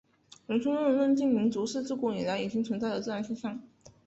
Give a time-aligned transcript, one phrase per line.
[0.47, 3.61] 原生论认定民族是至古以来已经存在的自然现象。